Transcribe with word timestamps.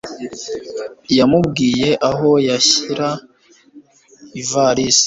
Yamubwiye 1.17 1.89
aho 2.09 2.29
yashyira 2.47 3.09
ivalisi. 4.41 4.99